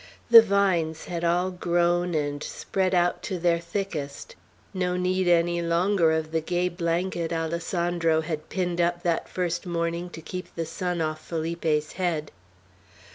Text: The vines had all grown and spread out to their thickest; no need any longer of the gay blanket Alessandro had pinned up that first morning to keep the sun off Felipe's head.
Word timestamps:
The 0.31 0.41
vines 0.41 1.05
had 1.05 1.23
all 1.23 1.51
grown 1.51 2.15
and 2.15 2.41
spread 2.41 2.95
out 2.95 3.21
to 3.21 3.37
their 3.37 3.59
thickest; 3.59 4.35
no 4.73 4.97
need 4.97 5.27
any 5.27 5.61
longer 5.61 6.11
of 6.11 6.31
the 6.31 6.41
gay 6.41 6.69
blanket 6.69 7.31
Alessandro 7.31 8.21
had 8.21 8.49
pinned 8.49 8.81
up 8.81 9.03
that 9.03 9.29
first 9.29 9.67
morning 9.67 10.09
to 10.09 10.21
keep 10.23 10.55
the 10.55 10.65
sun 10.65 11.01
off 11.01 11.21
Felipe's 11.23 11.91
head. 11.91 12.31